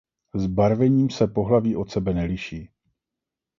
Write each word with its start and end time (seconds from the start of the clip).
Zbarvením 0.35 1.09
se 1.09 1.27
pohlaví 1.27 1.75
od 1.75 1.91
sebe 1.91 2.13
neliší. 2.13 2.69